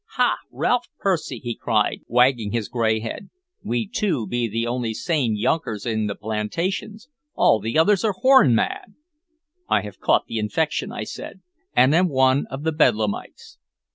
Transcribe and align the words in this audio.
"Ha, 0.13 0.37
Ralph 0.49 0.87
Percy!" 0.97 1.37
he 1.37 1.53
cried, 1.53 2.01
wagging 2.07 2.53
his 2.53 2.69
gray 2.69 3.01
head, 3.01 3.29
"we 3.63 3.87
two 3.87 4.25
be 4.25 4.47
the 4.47 4.65
only 4.65 4.95
sane 4.95 5.37
younkers 5.37 5.85
in 5.85 6.07
the 6.07 6.15
plantations! 6.15 7.07
All 7.35 7.59
the 7.59 7.77
others 7.77 8.03
are 8.03 8.13
horn 8.17 8.55
mad!" 8.55 8.95
"I 9.69 9.83
have 9.83 9.99
caught 9.99 10.25
the 10.25 10.39
infection," 10.39 10.91
I 10.91 11.03
said, 11.03 11.41
"and 11.75 11.93
am 11.93 12.09
one 12.09 12.47
of 12.49 12.63
the 12.63 12.71
bedlamites." 12.71 13.59